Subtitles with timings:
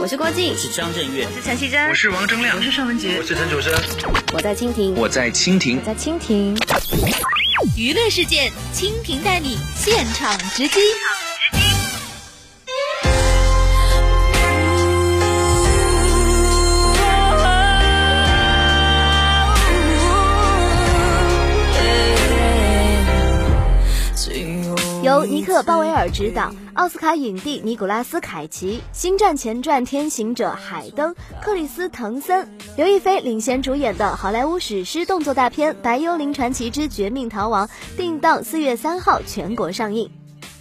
[0.00, 3.70] 我是郭靖，我是张震岳，我是陈绮贞，我是王铮亮，我是尚雯婕，我是陈楚生，
[4.32, 6.56] 我在蜻蜓，我在蜻蜓，我在蜻蜓。
[7.76, 10.80] 娱乐事件，蜻蜓带你现场直击。
[25.14, 37.64] 由尼克·鲍威尔执导，奥斯卡影帝尼古拉斯·凯奇，《星战前传：天行者》海登、克里斯·滕森、刘亦菲领衔主演的好莱坞史诗动作大片《白幽灵传奇之绝命逃亡》
[37.96, 40.10] 定档四月三号全国上映。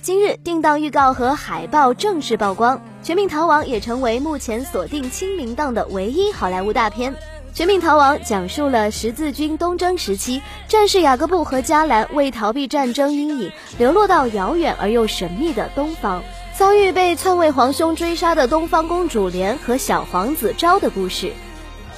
[0.03, 7.11] 今日定档预告和海报正式曝光，《绝命逃亡》也成为目前锁定清明档的唯一好莱坞大片。
[7.53, 16.23] 《绝命逃亡》讲述了十字军东征时期，战士雅各布和加兰为逃避战争阴影，流落到遥远而又神秘的东方，
[16.57, 21.31] 遭遇被篡位皇兄追杀的东方公主莲和小皇子昭的故事。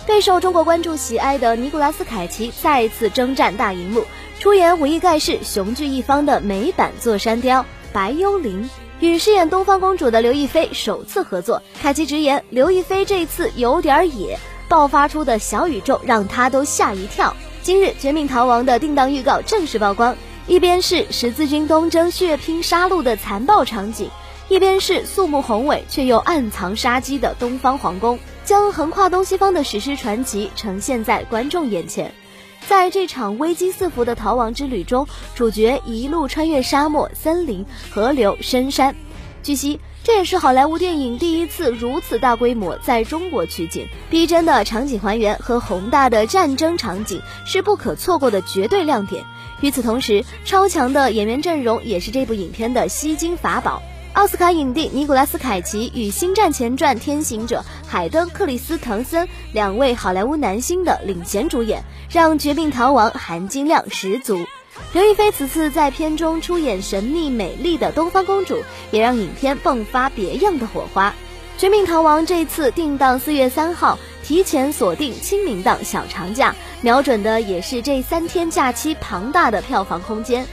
[0.05, 4.03] 备受中国观众喜爱的尼古拉斯·凯奇再次征战大荧幕，
[4.41, 11.61] 出演武艺盖世、雄踞一方的美版座山雕白幽灵，与饰演东方公主的刘亦菲首次合作。
[11.81, 14.37] 凯奇直言，刘亦菲这次有点野。
[14.67, 17.35] 爆发出的小宇宙让他都吓一跳。
[17.61, 20.15] 今日《绝命逃亡》的定档预告正式曝光，
[20.47, 24.09] 一边是十字军东征血拼杀戮的残暴场景，
[24.49, 32.13] 一边是肃穆宏伟却又暗藏杀机的东方皇宫，将横跨东西方的史诗传奇呈现在观众眼前。
[32.67, 38.95] 在这场危机四伏的逃亡之旅中，主角一路穿越沙漠、森林、河流、深山。
[39.45, 39.79] 据悉。
[40.03, 49.23] 这也是好莱坞电影第一次如此大规模在中国取景，逼真的场景还原和宏大的战争场景是不可错过的绝对亮点。
[49.61, 53.81] 与此同时，超强的演员阵容也是这部影片的吸金法宝。
[54.13, 64.39] 奥斯卡影帝尼古拉斯·凯奇与《星战前传：天行者》海登·克里斯滕森两位好莱坞男星的领衔主演，让《绝命逃亡》含金量十足。
[64.93, 71.09] 刘亦菲此次在片中出演神秘美丽的东方公主，也让影片迸发别样的火花。
[71.61, 80.45] 《绝命逃亡》这次定档四月三号，提前锁定清明档小长假，瞄准的也是这三天假期庞大的票房空间。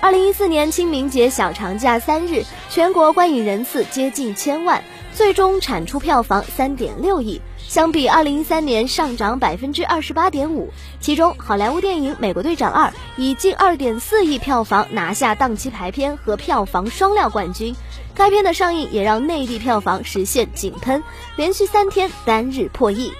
[0.00, 7.40] 二零一四年清明节小长假三日，全国观影人次接近千万，最终产出票房三点六亿。
[7.68, 12.86] 相比二零一三年上涨百分之二十八点五，其中好莱坞电影《美国队长二》
[13.18, 17.76] 以近二点四亿票房拿下档期排片和票房双料冠军。
[18.14, 21.02] 该片的上映也让内地票房实现井喷，
[21.36, 23.12] 连续三天单日破亿。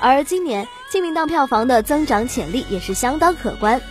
[0.00, 3.78] 而今年清明档票房的增长潜力也是相当可观，《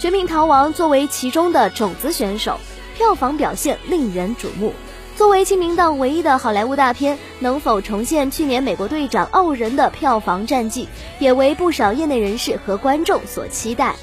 [0.00, 2.58] 绝命逃亡》作为其中的种子选手，
[2.96, 4.72] 票房表现令人瞩目。
[5.16, 10.88] 作为清明档唯一的好莱坞大片，能否重现去年《美国队长：傲人》的票房战绩，
[11.18, 13.94] 也为不少业内人士和观众所期待。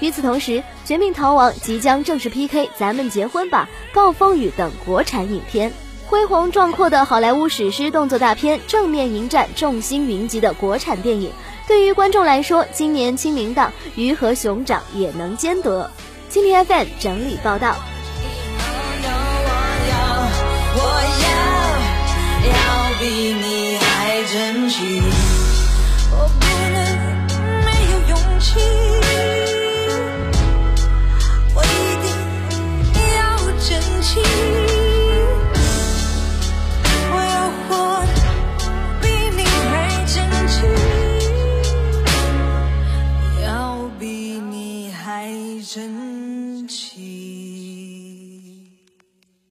[0.00, 0.52] 与此同时，
[0.84, 5.72] 《绝命逃亡》即将正式 PK《咱们结婚吧》《暴风雨》等国产影片，
[6.06, 11.30] 恢宏壮阔的好莱坞史诗动作大片正面迎战众星云集的国产电影。
[11.68, 15.90] 对于观众来说，今年清明档鱼和熊掌也能兼得。
[16.30, 17.76] 蜻蜓 FM 整理报道。
[23.08, 25.00] 比你还珍惜
[26.10, 26.44] 我不
[26.74, 26.76] 能
[27.64, 28.58] 没有勇气
[31.54, 31.66] 我一
[32.02, 32.04] 定
[33.14, 33.18] 要
[33.60, 33.68] 争
[34.02, 34.08] 气
[37.12, 37.36] 我要
[37.68, 37.70] 活
[38.16, 38.18] 的
[39.00, 39.04] 比
[39.36, 39.40] 你
[39.70, 39.72] 还
[40.04, 40.14] 争
[40.48, 40.54] 气
[43.44, 43.46] 要
[44.00, 44.04] 比
[44.50, 45.30] 你还
[45.72, 45.76] 争